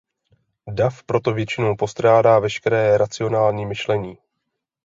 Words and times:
Dav 0.73 1.03
proto 1.03 1.33
většinou 1.33 1.75
postrádá 1.77 2.39
veškeré 2.39 2.97
racionální 2.97 3.65
myšlení. 3.65 4.17